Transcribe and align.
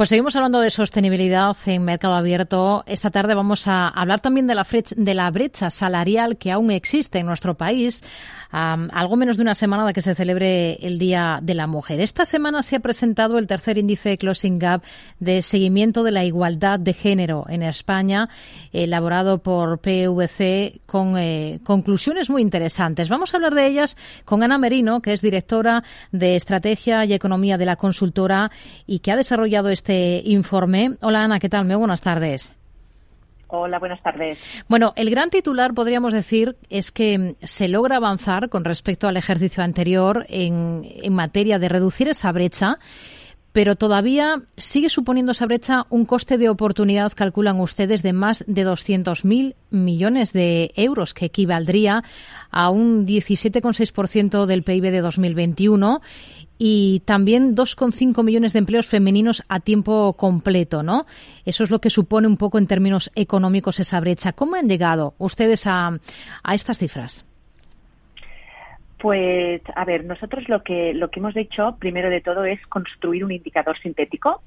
Pues 0.00 0.08
seguimos 0.08 0.34
hablando 0.34 0.60
de 0.60 0.70
sostenibilidad 0.70 1.54
en 1.66 1.84
mercado 1.84 2.14
abierto. 2.14 2.82
Esta 2.86 3.10
tarde 3.10 3.34
vamos 3.34 3.68
a 3.68 3.88
hablar 3.88 4.20
también 4.20 4.46
de 4.46 4.54
la, 4.54 4.66
de 4.96 5.14
la 5.14 5.30
brecha 5.30 5.68
salarial 5.68 6.38
que 6.38 6.50
aún 6.50 6.70
existe 6.70 7.18
en 7.18 7.26
nuestro 7.26 7.54
país, 7.54 8.02
algo 8.50 9.16
menos 9.16 9.36
de 9.36 9.42
una 9.42 9.54
semana 9.54 9.84
de 9.86 9.92
que 9.92 10.00
se 10.00 10.14
celebre 10.14 10.78
el 10.80 10.98
Día 10.98 11.38
de 11.42 11.52
la 11.52 11.66
Mujer. 11.66 12.00
Esta 12.00 12.24
semana 12.24 12.62
se 12.62 12.76
ha 12.76 12.80
presentado 12.80 13.36
el 13.36 13.46
tercer 13.46 13.76
índice 13.76 14.16
Closing 14.16 14.58
Gap 14.58 14.82
de 15.18 15.42
seguimiento 15.42 16.02
de 16.02 16.12
la 16.12 16.24
igualdad 16.24 16.80
de 16.80 16.94
género 16.94 17.44
en 17.50 17.62
España, 17.62 18.30
elaborado 18.72 19.42
por 19.42 19.80
PVC 19.80 20.80
con 20.86 21.18
eh, 21.18 21.60
conclusiones 21.62 22.30
muy 22.30 22.40
interesantes. 22.40 23.10
Vamos 23.10 23.34
a 23.34 23.36
hablar 23.36 23.54
de 23.54 23.66
ellas 23.66 23.98
con 24.24 24.42
Ana 24.42 24.56
Merino, 24.56 25.02
que 25.02 25.12
es 25.12 25.20
directora 25.20 25.84
de 26.10 26.36
Estrategia 26.36 27.04
y 27.04 27.12
Economía 27.12 27.58
de 27.58 27.66
la 27.66 27.76
consultora 27.76 28.50
y 28.86 29.00
que 29.00 29.12
ha 29.12 29.16
desarrollado 29.16 29.68
este 29.68 29.89
este 29.90 30.22
informe. 30.30 30.92
Hola 31.00 31.24
Ana, 31.24 31.40
¿qué 31.40 31.48
tal? 31.48 31.66
Muy 31.66 31.74
buenas 31.74 32.00
tardes. 32.00 32.56
Hola, 33.48 33.80
buenas 33.80 34.00
tardes. 34.00 34.38
Bueno, 34.68 34.92
el 34.94 35.10
gran 35.10 35.30
titular, 35.30 35.74
podríamos 35.74 36.12
decir, 36.12 36.56
es 36.68 36.92
que 36.92 37.34
se 37.42 37.66
logra 37.66 37.96
avanzar 37.96 38.48
con 38.48 38.64
respecto 38.64 39.08
al 39.08 39.16
ejercicio 39.16 39.64
anterior 39.64 40.24
en, 40.28 40.82
en 40.84 41.12
materia 41.12 41.58
de 41.58 41.68
reducir 41.68 42.08
esa 42.08 42.30
brecha 42.30 42.78
pero 43.52 43.74
todavía 43.74 44.42
sigue 44.56 44.88
suponiendo 44.88 45.32
esa 45.32 45.44
brecha 45.44 45.84
un 45.90 46.06
coste 46.06 46.38
de 46.38 46.48
oportunidad, 46.48 47.10
calculan 47.16 47.58
ustedes, 47.58 48.00
de 48.04 48.12
más 48.12 48.44
de 48.46 48.64
200.000 48.64 49.56
millones 49.70 50.32
de 50.32 50.70
euros, 50.76 51.14
que 51.14 51.26
equivaldría 51.26 52.04
a 52.52 52.70
un 52.70 53.08
17,6% 53.08 54.46
del 54.46 54.62
PIB 54.62 54.92
de 54.92 55.00
2021 55.00 56.00
y 56.62 57.00
también 57.06 57.56
2,5 57.56 58.22
millones 58.22 58.52
de 58.52 58.58
empleos 58.58 58.86
femeninos 58.86 59.42
a 59.48 59.60
tiempo 59.60 60.12
completo, 60.12 60.82
¿no? 60.82 61.06
Eso 61.46 61.64
es 61.64 61.70
lo 61.70 61.80
que 61.80 61.88
supone 61.88 62.28
un 62.28 62.36
poco 62.36 62.58
en 62.58 62.66
términos 62.66 63.10
económicos 63.14 63.80
esa 63.80 63.98
brecha. 63.98 64.34
¿Cómo 64.34 64.56
han 64.56 64.68
llegado 64.68 65.14
ustedes 65.16 65.66
a, 65.66 65.88
a 66.42 66.54
estas 66.54 66.76
cifras? 66.76 67.24
Pues, 68.98 69.62
a 69.74 69.86
ver, 69.86 70.04
nosotros 70.04 70.50
lo 70.50 70.62
que, 70.62 70.92
lo 70.92 71.10
que 71.10 71.20
hemos 71.20 71.34
hecho, 71.34 71.76
primero 71.78 72.10
de 72.10 72.20
todo, 72.20 72.44
es 72.44 72.60
construir 72.66 73.24
un 73.24 73.32
indicador 73.32 73.78
sintético 73.78 74.42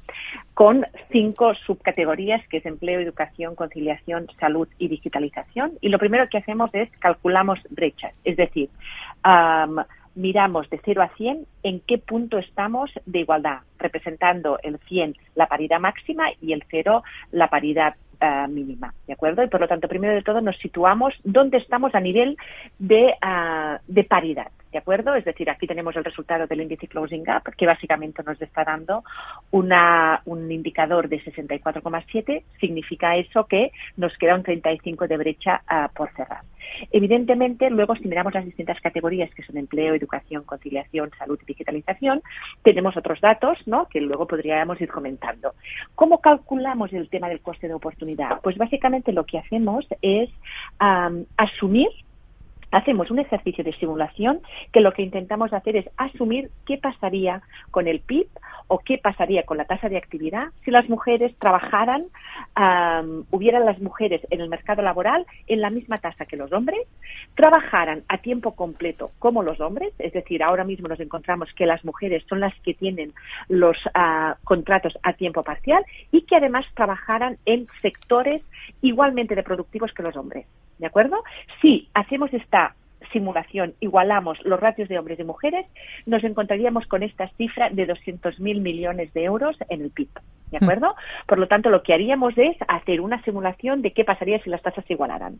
con 0.53 0.85
cinco 1.11 1.55
subcategorías, 1.55 2.47
que 2.47 2.57
es 2.57 2.65
empleo, 2.67 2.99
educación, 2.99 3.55
conciliación, 3.55 4.27
salud 4.39 4.67
y 4.77 4.87
digitalización. 4.87 5.71
Y 5.81 5.89
lo 5.89 5.97
primero 5.97 6.29
que 6.29 6.37
hacemos 6.37 6.69
es 6.75 6.91
calculamos 6.99 7.59
brechas, 7.71 8.13
es 8.23 8.37
decir, 8.37 8.69
miramos 10.15 10.69
de 10.69 10.79
0 10.83 11.01
a 11.01 11.09
100 11.09 11.45
en 11.63 11.79
qué 11.81 11.97
punto 11.97 12.37
estamos 12.37 12.91
de 13.05 13.19
igualdad, 13.19 13.59
representando 13.79 14.59
el 14.63 14.77
100 14.79 15.15
la 15.35 15.47
paridad 15.47 15.79
máxima 15.79 16.25
y 16.41 16.53
el 16.53 16.63
0 16.69 17.03
la 17.31 17.49
paridad 17.49 17.95
eh, 18.19 18.47
mínima, 18.47 18.93
¿de 19.07 19.13
acuerdo? 19.13 19.43
Y 19.43 19.47
por 19.47 19.59
lo 19.59 19.67
tanto, 19.67 19.87
primero 19.87 20.13
de 20.13 20.21
todo, 20.21 20.39
nos 20.39 20.57
situamos 20.57 21.13
dónde 21.23 21.57
estamos 21.57 21.93
a 21.95 21.99
nivel 21.99 22.37
de, 22.79 23.13
uh, 23.21 23.77
de 23.87 24.03
paridad. 24.03 24.51
¿De 24.73 24.79
acuerdo? 24.79 25.13
Es 25.13 25.23
decir, 25.23 25.51
aquí 25.51 25.67
tenemos 25.67 25.95
el 25.95 26.03
resultado 26.03 26.47
del 26.47 26.61
índice 26.61 26.87
Closing 26.87 27.21
Gap, 27.21 27.43
que 27.55 27.67
básicamente 27.67 28.23
nos 28.23 28.41
está 28.41 28.63
dando 28.63 29.03
una, 29.51 30.19
un 30.25 30.51
indicador 30.51 31.07
de 31.07 31.23
64,7. 31.23 32.43
Significa 32.59 33.15
eso 33.15 33.45
que 33.45 33.71
nos 33.97 34.17
queda 34.17 34.33
un 34.33 34.41
35 34.41 35.07
de 35.07 35.17
brecha 35.17 35.61
uh, 35.69 35.93
por 35.93 36.11
cerrar. 36.13 36.41
Evidentemente, 36.91 37.69
luego, 37.69 37.95
si 37.95 38.07
miramos 38.07 38.33
las 38.33 38.45
distintas 38.45 38.81
categorías 38.81 39.29
que 39.35 39.43
son 39.43 39.57
empleo, 39.57 39.93
educación, 39.93 40.43
conciliación, 40.43 41.11
salud 41.19 41.37
y 41.43 41.45
digitalización, 41.45 42.23
tenemos 42.63 42.97
otros 42.97 43.21
datos 43.21 43.59
¿no? 43.67 43.87
que 43.87 44.01
luego 44.01 44.25
podríamos 44.25 44.81
ir 44.81 44.89
comentando. 44.89 45.53
¿Cómo 45.93 46.19
calculamos 46.19 46.91
el 46.93 47.09
tema 47.09 47.29
del 47.29 47.41
coste 47.41 47.67
de 47.67 47.75
oportunidad? 47.75 48.41
Pues 48.41 48.57
básicamente 48.57 49.11
lo 49.11 49.23
que 49.23 49.37
hacemos 49.37 49.85
es 50.01 50.31
um, 50.81 51.25
asumir 51.37 51.89
hacemos 52.73 53.11
un 53.11 53.19
ejercicio 53.19 53.63
de 53.63 53.71
simulación 53.73 54.41
que 54.71 54.81
lo 54.81 54.91
que 54.93 55.03
intentamos 55.03 55.53
hacer 55.53 55.77
es 55.77 55.89
asumir 55.95 56.49
qué 56.65 56.77
pasaría 56.77 57.41
con 57.69 57.87
el 57.87 57.99
PIB 57.99 58.27
o 58.67 58.79
qué 58.79 58.97
pasaría 58.97 59.43
con 59.43 59.57
la 59.57 59.65
tasa 59.65 59.89
de 59.89 59.97
actividad 59.97 60.47
si 60.65 60.71
las 60.71 60.89
mujeres 60.89 61.35
trabajaran, 61.37 62.05
hubieran 63.29 63.65
las 63.65 63.79
mujeres 63.79 64.21
en 64.31 64.41
el 64.41 64.49
mercado 64.49 64.81
laboral 64.81 65.25
en 65.47 65.61
la 65.61 65.69
misma 65.69 65.99
tasa 65.99 66.25
que 66.25 66.35
los 66.35 66.51
hombres, 66.51 66.81
trabajaran 67.35 68.03
a 68.07 68.17
tiempo 68.17 68.55
completo 68.55 69.11
como 69.19 69.43
los 69.43 69.59
hombres, 69.59 69.93
es 69.99 70.13
decir, 70.13 70.41
ahora 70.41 70.63
mismo 70.63 70.87
nos 70.87 70.99
encontramos 70.99 71.53
que 71.53 71.67
las 71.67 71.85
mujeres 71.85 72.23
son 72.27 72.39
las 72.39 72.53
que 72.61 72.73
tienen 72.73 73.13
los 73.49 73.77
ah, 73.93 74.37
contratos 74.43 74.97
a 75.03 75.13
tiempo 75.13 75.43
parcial 75.43 75.85
y 76.11 76.21
que 76.23 76.37
además 76.37 76.65
trabajaran 76.73 77.37
en 77.45 77.67
sectores 77.83 78.41
igualmente 78.81 79.35
de 79.35 79.43
productivos 79.43 79.93
que 79.93 80.03
los 80.03 80.15
hombres. 80.15 80.47
¿De 80.79 80.87
acuerdo? 80.87 81.23
Si 81.61 81.89
hacemos 81.93 82.33
esta 82.33 82.75
simulación 83.11 83.73
igualamos 83.79 84.39
los 84.43 84.59
ratios 84.59 84.89
de 84.89 84.97
hombres 84.97 85.19
y 85.19 85.23
mujeres, 85.23 85.65
nos 86.05 86.23
encontraríamos 86.23 86.87
con 86.87 87.03
esta 87.03 87.29
cifra 87.37 87.69
de 87.69 87.87
200.000 87.87 88.39
millones 88.61 89.13
de 89.13 89.23
euros 89.23 89.57
en 89.69 89.81
el 89.81 89.91
PIB. 89.91 90.09
¿De 90.51 90.59
hmm. 90.59 90.63
acuerdo? 90.63 90.95
Por 91.27 91.37
lo 91.37 91.47
tanto, 91.47 91.69
lo 91.69 91.83
que 91.83 91.93
haríamos 91.93 92.37
es 92.37 92.57
hacer 92.67 93.01
una 93.01 93.21
simulación 93.23 93.81
de 93.81 93.91
qué 93.91 94.03
pasaría 94.03 94.41
si 94.43 94.49
las 94.49 94.61
tasas 94.61 94.85
se 94.85 94.93
igualaran. 94.93 95.39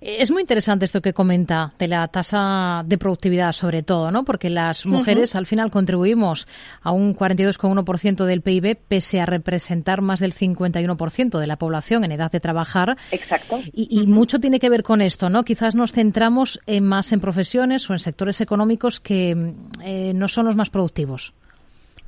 Es 0.00 0.30
muy 0.30 0.42
interesante 0.42 0.84
esto 0.84 1.00
que 1.00 1.12
comenta 1.12 1.72
de 1.78 1.88
la 1.88 2.06
tasa 2.08 2.82
de 2.86 2.98
productividad, 2.98 3.52
sobre 3.52 3.82
todo, 3.82 4.10
¿no? 4.10 4.24
Porque 4.24 4.50
las 4.50 4.86
mujeres 4.86 5.34
al 5.34 5.46
final 5.46 5.70
contribuimos 5.70 6.46
a 6.82 6.92
un 6.92 7.16
42,1% 7.16 8.24
del 8.24 8.42
PIB, 8.42 8.78
pese 8.86 9.20
a 9.20 9.26
representar 9.26 10.00
más 10.00 10.20
del 10.20 10.34
51% 10.34 11.38
de 11.38 11.46
la 11.46 11.56
población 11.56 12.04
en 12.04 12.12
edad 12.12 12.30
de 12.30 12.40
trabajar. 12.40 12.96
Exacto. 13.10 13.60
Y, 13.72 14.06
mucho 14.06 14.38
tiene 14.38 14.60
que 14.60 14.70
ver 14.70 14.82
con 14.82 15.02
esto, 15.02 15.28
¿no? 15.28 15.44
Quizás 15.44 15.74
nos 15.74 15.92
centramos 15.92 16.60
más 16.80 17.12
en 17.12 17.20
profesiones 17.20 17.88
o 17.90 17.92
en 17.92 17.98
sectores 17.98 18.40
económicos 18.40 19.00
que 19.00 19.54
eh, 19.82 20.12
no 20.14 20.28
son 20.28 20.46
los 20.46 20.56
más 20.56 20.70
productivos. 20.70 21.34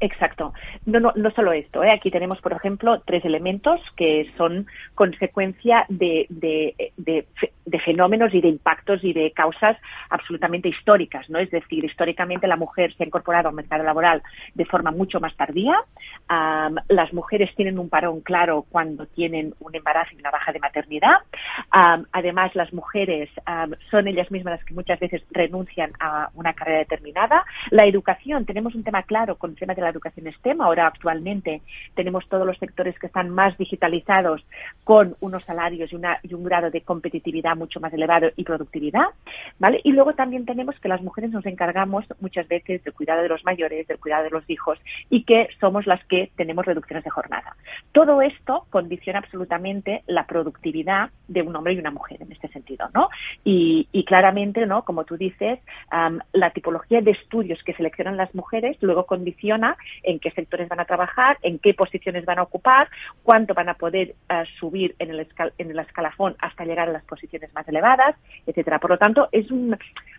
Exacto. 0.00 0.55
No, 0.87 0.99
no, 0.99 1.12
no 1.15 1.31
solo 1.33 1.53
esto. 1.53 1.84
¿eh? 1.84 1.91
Aquí 1.91 2.11
tenemos, 2.11 2.41
por 2.41 2.53
ejemplo, 2.53 3.03
tres 3.05 3.22
elementos 3.27 3.81
que 3.97 4.33
son 4.38 4.66
consecuencia 4.94 5.84
de, 5.91 6.27
de, 6.31 6.93
de, 6.97 7.78
fenómenos 7.81 8.33
y 8.34 8.41
de 8.41 8.49
impactos 8.49 9.05
y 9.05 9.12
de 9.12 9.31
causas 9.33 9.77
absolutamente 10.09 10.71
históricas. 10.71 11.28
¿no? 11.28 11.38
Es 11.38 11.50
decir, 11.50 11.84
históricamente 11.84 12.47
la 12.47 12.56
mujer 12.56 12.94
se 12.94 13.05
ha 13.05 13.06
incorporado 13.06 13.49
al 13.50 13.55
mercado 13.55 13.84
laboral 13.84 14.22
de 14.55 14.65
forma 14.65 14.91
mucho 14.91 15.21
más 15.21 15.37
tardía. 15.37 15.77
las 16.88 17.12
mujeres 17.12 17.55
tienen 17.55 17.78
un 17.78 17.91
parón 17.91 18.21
claro 18.22 18.65
cuando 18.71 19.06
tienen 19.06 19.55
un 19.61 19.75
embarazo 19.75 20.15
y 20.15 20.21
una 20.21 20.31
baja 20.31 20.53
de 20.53 20.61
maternidad. 20.61 21.19
además, 22.12 22.55
las 22.55 22.72
mujeres 22.72 23.28
son 23.91 24.09
ellas 24.09 24.31
mismas 24.31 24.56
las 24.56 24.65
que 24.65 24.75
muchas 24.75 24.99
veces 24.99 25.22
renuncian 25.31 25.93
a 26.00 26.31
una 26.34 26.55
carrera 26.55 26.78
determinada. 26.78 27.44
La 27.71 27.84
educación, 27.84 28.47
tenemos 28.47 28.75
un 28.75 28.82
tema 28.82 29.03
claro 29.03 29.37
con 29.37 29.50
el 29.50 29.56
tema 29.56 29.75
de 29.75 29.82
la 29.82 29.90
educación 29.91 30.33
STEM. 30.33 30.61
Ahora 30.61 30.87
actualmente 30.87 31.62
tenemos 31.95 32.28
todos 32.28 32.47
los 32.47 32.59
sectores 32.59 32.99
que 32.99 33.06
están 33.06 33.31
más 33.31 33.56
digitalizados 33.59 34.45
con 34.84 35.17
unos 35.21 35.45
salarios 35.45 35.93
y, 35.93 35.97
una, 35.97 36.19
y 36.23 36.34
un 36.34 36.45
grado 36.45 36.71
de 36.71 36.81
competitividad 36.81 37.56
mucho 37.56 37.81
más 37.81 37.93
elevado 37.93 38.31
y 38.37 38.45
productividad, 38.45 39.06
¿vale? 39.59 39.81
Y 39.84 39.93
luego 39.93 40.15
también 40.15 40.45
tenemos 40.45 40.79
que 40.81 40.89
las 40.89 41.03
mujeres 41.03 41.31
nos 41.31 41.47
encargamos 41.47 42.05
muchas 42.21 42.49
veces 42.49 42.83
del 42.83 42.95
cuidado 42.95 43.23
de 43.23 43.29
los 43.29 43.45
mayores, 43.45 43.87
del 43.87 43.99
cuidado 43.99 44.25
de 44.25 44.31
los 44.31 44.49
hijos 44.49 44.79
y 45.09 45.25
que 45.25 45.49
somos 45.61 45.87
las 45.87 46.05
que 46.05 46.31
tenemos 46.37 46.65
reducciones 46.65 47.05
de 47.05 47.11
jornada. 47.11 47.56
Todo 47.93 48.23
esto 48.23 48.67
condiciona 48.71 49.19
absolutamente 49.19 50.03
la 50.06 50.27
productividad 50.27 51.11
de 51.29 51.43
un 51.43 51.55
hombre 51.55 51.75
y 51.75 51.79
una 51.79 51.91
mujer 51.91 52.23
en 52.23 52.33
este 52.33 52.49
sentido, 52.49 52.89
¿no? 52.95 53.09
Y, 53.45 53.87
claramente, 54.06 54.67
¿no? 54.67 54.84
Como 54.84 55.05
tú 55.05 55.17
dices, 55.17 55.61
la 56.33 56.50
tipología 56.50 57.00
de 57.00 57.12
estudios 57.12 57.62
que 57.62 57.75
seleccionan 57.75 58.17
las 58.17 58.34
mujeres 58.34 58.77
luego 58.81 59.06
condiciona 59.06 59.77
en 60.03 60.19
qué 60.19 60.31
sectores 60.31 60.69
van 60.69 60.81
a 60.81 60.85
trabajar, 60.85 61.39
en 61.43 61.59
qué 61.59 61.75
posiciones 61.75 62.25
van 62.25 62.39
a 62.39 62.43
ocupar, 62.43 62.88
cuánto 63.23 63.55
van 63.55 63.69
a 63.69 63.75
poder 63.75 64.15
uh, 64.31 64.44
subir 64.59 64.94
en 64.99 65.11
el, 65.11 65.27
en 65.59 65.71
el 65.71 65.79
escalafón 65.79 66.37
hasta 66.41 66.65
llegar 66.65 66.88
a 66.88 66.93
las 66.93 67.05
posiciones 67.05 67.53
más 67.55 67.67
elevadas, 67.69 68.17
etcétera. 68.47 68.79
Por 68.79 68.91
lo 68.91 68.99
tanto, 68.99 69.29
es 69.32 69.50
un, 69.50 69.77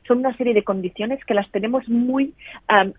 son 0.08 0.20
una 0.20 0.36
serie 0.36 0.54
de 0.54 0.64
condiciones 0.64 1.24
que 1.26 1.34
las 1.34 1.50
tenemos 1.52 1.88
muy 1.88 2.34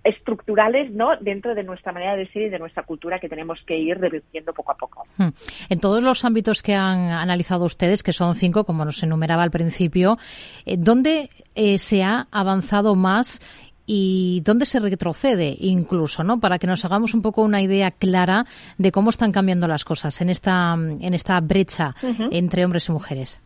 estructurales 0.04 0.90
¿no? 0.90 1.16
dentro 1.20 1.54
de 1.54 1.62
nuestra 1.62 1.92
manera 1.92 2.16
de 2.16 2.26
ser 2.28 2.42
y 2.42 2.48
de 2.48 2.58
nuestra 2.58 2.82
cultura 2.84 3.18
que 3.18 3.28
tenemos 3.28 3.60
que 3.66 3.78
ir 3.78 3.98
reduciendo 3.98 4.52
poco 4.52 4.72
a 4.72 4.76
poco. 4.76 5.04
Hmm. 5.16 5.28
En 5.68 5.80
todos 5.80 6.02
los 6.02 6.24
ámbitos 6.24 6.62
que 6.62 6.74
han 6.74 7.10
analizado 7.10 7.64
ustedes, 7.64 8.02
que 8.02 8.12
son 8.12 8.34
cinco, 8.34 8.64
como 8.64 8.84
nos 8.84 9.02
enumeraba 9.02 9.42
al 9.42 9.50
principio, 9.50 10.16
eh, 10.64 10.76
¿dónde 10.78 11.30
eh, 11.54 11.78
se 11.78 12.02
ha 12.02 12.26
avanzado 12.30 12.94
más 12.94 13.40
y 13.86 14.42
dónde 14.44 14.66
se 14.66 14.80
retrocede 14.80 15.56
incluso, 15.58 16.22
¿no? 16.22 16.40
Para 16.40 16.58
que 16.58 16.66
nos 16.66 16.84
hagamos 16.84 17.14
un 17.14 17.22
poco 17.22 17.42
una 17.42 17.62
idea 17.62 17.90
clara 17.90 18.44
de 18.78 18.92
cómo 18.92 19.10
están 19.10 19.32
cambiando 19.32 19.66
las 19.66 19.84
cosas 19.84 20.20
en 20.20 20.30
esta, 20.30 20.74
en 20.74 21.14
esta 21.14 21.40
brecha 21.40 21.94
entre 22.30 22.64
hombres 22.64 22.88
y 22.88 22.92
mujeres. 22.92 23.40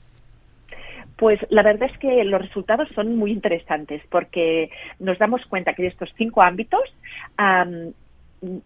Pues 1.17 1.41
la 1.49 1.63
verdad 1.63 1.89
es 1.91 1.99
que 1.99 2.23
los 2.25 2.43
resultados 2.43 2.89
son 2.95 3.17
muy 3.17 3.33
interesantes 3.33 4.03
porque 4.11 4.71
nos 4.99 5.19
damos 5.19 5.45
cuenta 5.47 5.73
que 5.73 5.83
de 5.83 5.89
estos 5.89 6.13
cinco 6.17 6.43
ámbitos 6.43 6.83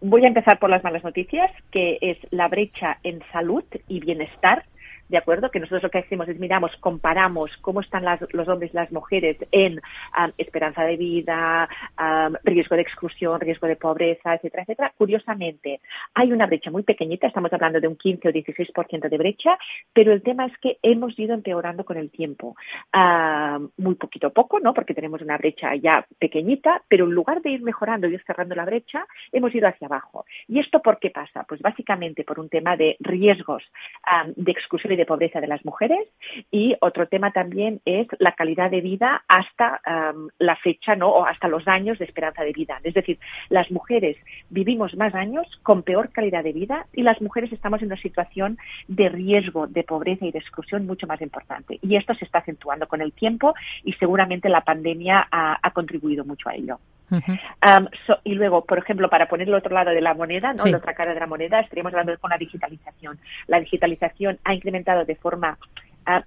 voy 0.00 0.24
a 0.24 0.28
empezar 0.28 0.58
por 0.58 0.68
las 0.68 0.82
malas 0.82 1.04
noticias, 1.04 1.50
que 1.70 1.98
es 2.00 2.18
la 2.30 2.48
brecha 2.48 2.98
en 3.04 3.20
salud 3.32 3.64
y 3.86 4.00
bienestar 4.00 4.64
¿de 5.10 5.18
acuerdo? 5.18 5.50
Que 5.50 5.58
nosotros 5.58 5.82
lo 5.82 5.90
que 5.90 5.98
hacemos 5.98 6.28
es 6.28 6.38
miramos, 6.38 6.74
comparamos 6.76 7.56
cómo 7.58 7.80
están 7.80 8.04
los 8.32 8.48
hombres 8.48 8.70
y 8.72 8.76
las 8.76 8.92
mujeres 8.92 9.36
en 9.50 9.74
um, 9.74 10.32
esperanza 10.38 10.84
de 10.84 10.96
vida, 10.96 11.68
um, 11.98 12.34
riesgo 12.44 12.76
de 12.76 12.82
exclusión, 12.82 13.40
riesgo 13.40 13.66
de 13.66 13.76
pobreza, 13.76 14.34
etcétera, 14.34 14.62
etcétera. 14.62 14.92
Curiosamente, 14.96 15.80
hay 16.14 16.32
una 16.32 16.46
brecha 16.46 16.70
muy 16.70 16.84
pequeñita, 16.84 17.26
estamos 17.26 17.52
hablando 17.52 17.80
de 17.80 17.88
un 17.88 17.96
15 17.96 18.28
o 18.28 18.32
16% 18.32 19.08
de 19.08 19.18
brecha, 19.18 19.58
pero 19.92 20.12
el 20.12 20.22
tema 20.22 20.46
es 20.46 20.56
que 20.58 20.78
hemos 20.82 21.18
ido 21.18 21.34
empeorando 21.34 21.84
con 21.84 21.96
el 21.96 22.10
tiempo. 22.10 22.56
Um, 22.94 23.70
muy 23.78 23.96
poquito 23.96 24.28
a 24.28 24.30
poco, 24.30 24.60
¿no? 24.60 24.72
Porque 24.72 24.94
tenemos 24.94 25.20
una 25.22 25.36
brecha 25.38 25.74
ya 25.74 26.06
pequeñita, 26.18 26.82
pero 26.88 27.04
en 27.04 27.12
lugar 27.12 27.42
de 27.42 27.50
ir 27.50 27.62
mejorando 27.62 28.06
y 28.06 28.14
ir 28.14 28.22
cerrando 28.24 28.54
la 28.54 28.64
brecha, 28.64 29.06
hemos 29.32 29.52
ido 29.54 29.66
hacia 29.66 29.88
abajo. 29.88 30.24
¿Y 30.46 30.60
esto 30.60 30.80
por 30.80 31.00
qué 31.00 31.10
pasa? 31.10 31.44
Pues 31.48 31.60
básicamente 31.60 32.22
por 32.22 32.38
un 32.38 32.48
tema 32.48 32.76
de 32.76 32.96
riesgos 33.00 33.64
de 34.36 34.52
exclusión 34.52 34.92
y 34.92 34.99
de 35.00 35.06
pobreza 35.06 35.40
de 35.40 35.46
las 35.46 35.64
mujeres 35.64 36.06
y 36.50 36.76
otro 36.80 37.08
tema 37.08 37.32
también 37.32 37.80
es 37.84 38.06
la 38.18 38.32
calidad 38.32 38.70
de 38.70 38.80
vida 38.80 39.24
hasta 39.28 39.80
la 40.38 40.56
fecha 40.56 40.94
¿no? 40.94 41.08
o 41.08 41.24
hasta 41.24 41.48
los 41.48 41.66
años 41.66 41.98
de 41.98 42.04
esperanza 42.04 42.42
de 42.42 42.52
vida. 42.52 42.78
Es 42.84 42.94
decir, 42.94 43.18
las 43.48 43.70
mujeres 43.70 44.16
vivimos 44.50 44.96
más 44.96 45.14
años 45.14 45.46
con 45.62 45.82
peor 45.82 46.10
calidad 46.10 46.44
de 46.44 46.52
vida 46.52 46.86
y 46.92 47.02
las 47.02 47.20
mujeres 47.20 47.52
estamos 47.52 47.80
en 47.80 47.86
una 47.86 47.96
situación 47.96 48.58
de 48.88 49.08
riesgo 49.08 49.66
de 49.66 49.84
pobreza 49.84 50.26
y 50.26 50.32
de 50.32 50.38
exclusión 50.38 50.86
mucho 50.86 51.06
más 51.06 51.20
importante. 51.20 51.78
Y 51.82 51.96
esto 51.96 52.14
se 52.14 52.24
está 52.24 52.38
acentuando 52.38 52.86
con 52.86 53.00
el 53.00 53.12
tiempo 53.12 53.54
y 53.84 53.92
seguramente 53.94 54.48
la 54.48 54.62
pandemia 54.62 55.26
ha, 55.30 55.70
contribuido 55.72 56.24
mucho 56.24 56.48
a 56.48 56.54
ello. 56.54 56.78
Y 58.24 58.34
luego, 58.34 58.64
por 58.64 58.78
ejemplo, 58.78 59.08
para 59.08 59.28
poner 59.28 59.48
el 59.48 59.54
otro 59.54 59.74
lado 59.74 59.90
de 59.90 60.00
la 60.00 60.14
moneda, 60.14 60.52
¿no? 60.52 60.66
la 60.66 60.78
otra 60.78 60.94
cara 60.94 61.14
de 61.14 61.20
la 61.20 61.26
moneda, 61.26 61.60
estaríamos 61.60 61.92
hablando 61.92 62.18
con 62.18 62.30
la 62.30 62.38
digitalización. 62.38 63.18
La 63.46 63.60
digitalización 63.60 64.38
ha 64.44 64.54
incrementado 64.54 65.04
de 65.04 65.16
forma 65.16 65.58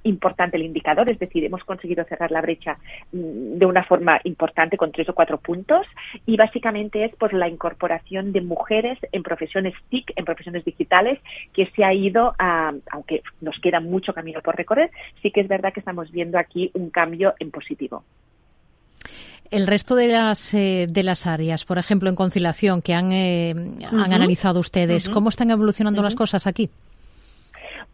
importante 0.04 0.58
el 0.58 0.64
indicador, 0.64 1.12
es 1.12 1.20
decir, 1.20 1.44
hemos 1.44 1.64
conseguido 1.64 2.04
cerrar 2.06 2.32
la 2.32 2.42
brecha 2.42 2.78
mm, 3.12 3.58
de 3.58 3.66
una 3.66 3.84
forma 3.84 4.20
importante 4.24 4.78
con 4.78 4.92
tres 4.92 5.10
o 5.10 5.16
cuatro 5.16 5.38
puntos 5.38 5.86
y 6.26 6.38
básicamente 6.38 7.06
es 7.06 7.16
por 7.16 7.34
la 7.34 7.48
incorporación 7.48 8.32
de 8.32 8.42
mujeres 8.42 8.98
en 9.12 9.24
profesiones 9.24 9.74
TIC, 9.90 10.14
en 10.16 10.26
profesiones 10.26 10.64
digitales, 10.66 11.20
que 11.54 11.68
se 11.76 11.84
ha 11.84 11.94
ido, 11.94 12.34
a, 12.40 12.74
aunque 12.92 13.24
nos 13.42 13.60
queda 13.60 13.80
mucho 13.80 14.14
camino 14.14 14.42
por 14.42 14.56
recorrer, 14.56 14.92
sí 15.22 15.32
que 15.32 15.42
es 15.42 15.48
verdad 15.48 15.74
que 15.74 15.80
estamos 15.80 16.12
viendo 16.12 16.38
aquí 16.38 16.72
un 16.74 16.90
cambio 16.90 17.34
en 17.40 17.52
positivo. 17.52 18.04
El 19.52 19.68
resto 19.68 19.96
de 19.96 20.08
las, 20.08 20.54
eh, 20.54 20.88
de 20.90 21.04
las 21.04 21.28
áreas, 21.28 21.66
por 21.66 21.78
ejemplo, 21.78 22.10
en 22.10 22.16
conciliación, 22.16 22.82
que 22.82 22.94
han, 22.94 23.12
eh, 23.12 23.52
han 23.52 24.14
analizado 24.14 24.60
ustedes, 24.60 25.10
¿cómo 25.10 25.30
están 25.30 25.52
evolucionando 25.52 26.02
las 26.02 26.16
cosas 26.16 26.48
aquí? 26.48 26.70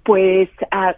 Pues 0.03 0.49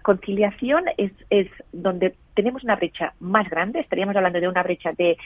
conciliación 0.04 0.86
es, 0.98 1.12
es 1.30 1.48
donde 1.74 2.16
tenemos 2.36 2.64
una 2.64 2.76
brecha 2.76 3.14
más 3.20 3.50
grande, 3.50 3.80
estaríamos 3.80 4.16
hablando 4.16 4.40
de 4.40 4.48
una 4.48 4.64
brecha 4.64 4.92
de 4.94 5.18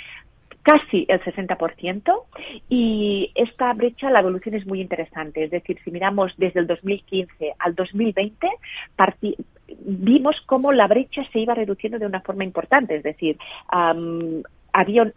casi 0.65 1.05
el 1.09 1.21
60% 1.21 2.11
y 2.69 3.31
esta 3.35 3.71
brecha, 3.73 4.09
la 4.09 4.21
evolución 4.21 4.55
es 4.55 4.65
muy 4.65 4.81
interesante. 4.81 5.43
Es 5.43 5.51
decir, 5.51 5.77
si 5.83 5.91
miramos 5.91 6.33
desde 6.37 6.59
el 6.59 6.67
2015 6.67 7.53
al 7.59 7.75
2020, 7.75 8.49
vimos 9.85 10.41
cómo 10.47 10.73
la 10.73 10.87
brecha 10.87 11.23
se 11.31 11.39
iba 11.39 11.53
reduciendo 11.53 11.99
de 11.99 12.07
una 12.07 12.21
forma 12.21 12.43
importante. 12.43 12.95
Es 12.95 13.03
decir, 13.03 13.37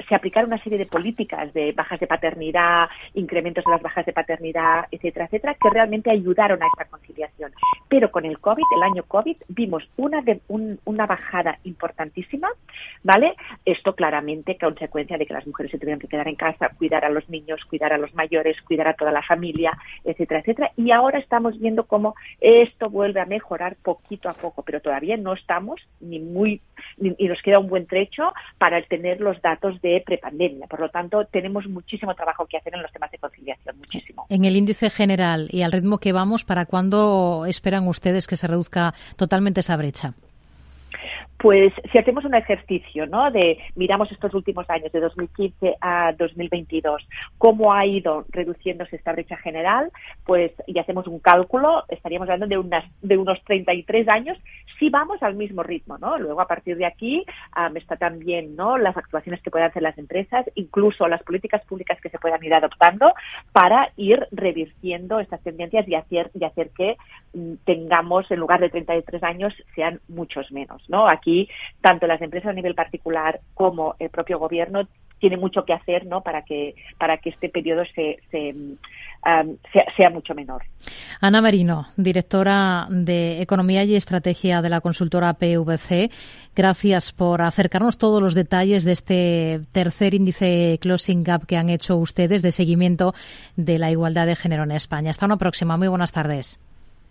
se 0.08 0.14
aplicaron 0.14 0.50
una 0.50 0.62
serie 0.62 0.78
de 0.78 0.86
políticas 0.86 1.52
de 1.52 1.72
bajas 1.72 1.98
de 1.98 2.06
paternidad, 2.06 2.88
incrementos 3.14 3.64
de 3.64 3.70
las 3.72 3.82
bajas 3.82 4.06
de 4.06 4.12
paternidad, 4.12 4.86
etcétera, 4.90 5.26
etcétera, 5.26 5.54
que 5.54 5.70
realmente 5.70 6.10
ayudaron 6.10 6.62
a 6.62 6.66
esta 6.66 6.84
conciliación. 6.84 7.52
Pero 7.88 8.10
con 8.10 8.24
el 8.24 8.38
COVID, 8.38 8.62
el 8.76 8.82
año 8.82 9.02
COVID, 9.04 9.36
vimos 9.48 9.88
una, 9.96 10.22
de, 10.22 10.40
una 10.48 11.06
bajada 11.06 11.58
importantísima, 11.64 12.48
¿vale? 13.02 13.34
Esto 13.64 13.94
claramente 13.94 14.56
consecuencia 14.58 15.18
de 15.18 15.26
que 15.26 15.34
las 15.34 15.46
mujeres 15.46 15.72
se 15.72 15.78
tuvieron 15.78 16.00
que 16.00 16.08
quedar 16.08 16.28
en 16.28 16.36
casa, 16.36 16.70
cuidar 16.76 17.04
a 17.04 17.10
los 17.10 17.28
niños, 17.28 17.64
cuidar 17.64 17.92
a 17.92 17.98
los 17.98 18.14
mayores, 18.14 18.60
cuidar 18.62 18.88
a 18.88 18.94
toda 18.94 19.10
la 19.10 19.22
familia, 19.22 19.76
etcétera, 20.04 20.40
etcétera. 20.40 20.70
Y 20.76 20.92
ahora 20.92 21.18
estamos 21.18 21.58
viendo 21.58 21.86
cómo 21.86 22.14
esto 22.40 22.90
vuelve 22.90 23.20
a 23.20 23.26
mejorar 23.26 23.76
poquito 23.82 24.28
a 24.28 24.34
poco, 24.34 24.62
pero 24.62 24.80
todavía 24.80 25.16
no 25.16 25.32
estamos 25.32 25.80
ni 26.00 26.20
muy, 26.20 26.60
y 26.96 27.26
nos 27.26 27.42
queda 27.42 27.58
un 27.58 27.68
buen 27.68 27.86
trecho 27.86 28.32
para 28.58 28.80
tener 28.82 29.20
los 29.20 29.40
datos 29.42 29.47
datos 29.50 29.80
de 29.80 30.02
prepandemia. 30.04 30.66
Por 30.66 30.80
lo 30.80 30.88
tanto, 30.88 31.24
tenemos 31.26 31.66
muchísimo 31.66 32.14
trabajo 32.14 32.46
que 32.46 32.56
hacer 32.56 32.74
en 32.74 32.82
los 32.82 32.92
temas 32.92 33.10
de 33.10 33.18
conciliación, 33.18 33.78
muchísimo. 33.78 34.26
En 34.28 34.44
el 34.44 34.56
índice 34.56 34.90
general 34.90 35.48
y 35.50 35.62
al 35.62 35.72
ritmo 35.72 35.98
que 35.98 36.12
vamos, 36.12 36.44
¿para 36.44 36.66
cuándo 36.66 37.44
esperan 37.46 37.88
ustedes 37.88 38.26
que 38.26 38.36
se 38.36 38.46
reduzca 38.46 38.94
totalmente 39.16 39.60
esa 39.60 39.76
brecha? 39.76 40.14
Pues 41.38 41.72
si 41.92 41.98
hacemos 41.98 42.24
un 42.24 42.34
ejercicio, 42.34 43.06
¿no? 43.06 43.30
De 43.30 43.58
miramos 43.76 44.10
estos 44.10 44.34
últimos 44.34 44.68
años, 44.68 44.90
de 44.92 45.00
2015 45.00 45.76
a 45.80 46.12
2022, 46.18 47.06
cómo 47.38 47.72
ha 47.72 47.86
ido 47.86 48.24
reduciéndose 48.30 48.96
esta 48.96 49.12
brecha 49.12 49.36
general, 49.36 49.90
pues 50.24 50.52
y 50.66 50.78
hacemos 50.78 51.06
un 51.06 51.20
cálculo, 51.20 51.84
estaríamos 51.88 52.28
hablando 52.28 52.46
de 52.46 52.58
unas 52.58 52.84
de 53.02 53.16
unos 53.16 53.42
33 53.44 54.08
años 54.08 54.36
si 54.78 54.90
vamos 54.90 55.22
al 55.22 55.34
mismo 55.34 55.62
ritmo, 55.62 55.98
¿no? 55.98 56.18
Luego 56.18 56.40
a 56.40 56.46
partir 56.46 56.76
de 56.76 56.86
aquí 56.86 57.24
está 57.74 57.96
también, 57.96 58.56
¿no? 58.56 58.78
Las 58.78 58.96
actuaciones 58.96 59.42
que 59.42 59.50
puedan 59.50 59.70
hacer 59.70 59.82
las 59.82 59.98
empresas, 59.98 60.46
incluso 60.54 61.08
las 61.08 61.22
políticas 61.22 61.64
públicas 61.64 62.00
que 62.00 62.10
se 62.10 62.18
puedan 62.18 62.42
ir 62.44 62.54
adoptando 62.54 63.12
para 63.52 63.92
ir 63.96 64.26
revirtiendo 64.30 65.20
estas 65.20 65.40
tendencias 65.42 65.86
y 65.88 65.94
hacer 65.94 66.30
y 66.34 66.44
hacer 66.44 66.70
que 66.70 66.96
mm, 67.34 67.54
tengamos 67.64 68.30
en 68.30 68.40
lugar 68.40 68.60
de 68.60 68.70
33 68.70 69.22
años 69.22 69.54
sean 69.74 70.00
muchos 70.08 70.50
menos, 70.52 70.82
¿no? 70.88 71.08
Aquí 71.08 71.27
tanto 71.80 72.06
las 72.06 72.20
empresas 72.22 72.50
a 72.50 72.54
nivel 72.54 72.74
particular 72.74 73.40
como 73.54 73.94
el 73.98 74.10
propio 74.10 74.38
gobierno 74.38 74.88
tiene 75.18 75.36
mucho 75.36 75.64
que 75.64 75.72
hacer 75.72 76.06
¿no? 76.06 76.22
para 76.22 76.42
que 76.42 76.74
para 76.98 77.18
que 77.18 77.30
este 77.30 77.48
periodo 77.48 77.82
se, 77.94 78.18
um, 78.32 79.56
sea, 79.96 80.10
mucho 80.10 80.34
menor. 80.34 80.62
Ana 81.20 81.40
Merino, 81.42 81.86
directora 81.96 82.86
de 82.88 83.42
Economía 83.42 83.84
y 83.84 83.96
Estrategia 83.96 84.62
de 84.62 84.68
la 84.68 84.80
consultora 84.80 85.34
PVC, 85.34 86.10
gracias 86.54 87.12
por 87.12 87.42
acercarnos 87.42 87.98
todos 87.98 88.22
los 88.22 88.34
detalles 88.34 88.84
de 88.84 88.92
este 88.92 89.60
tercer 89.72 90.14
índice 90.14 90.78
Closing 90.80 91.24
Gap 91.24 91.46
que 91.46 91.56
han 91.56 91.68
hecho 91.68 91.96
ustedes 91.96 92.42
de 92.42 92.50
seguimiento 92.50 93.12
de 93.56 93.78
la 93.78 93.90
igualdad 93.90 94.26
de 94.26 94.36
género 94.36 94.62
en 94.62 94.72
España. 94.72 95.10
Hasta 95.10 95.26
una 95.26 95.36
próxima. 95.36 95.76
Muy 95.76 95.88
buenas 95.88 96.12
tardes. 96.12 96.60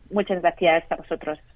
Muchas 0.10 0.42
gracias 0.42 0.90
a 0.90 0.96
vosotros. 0.96 1.38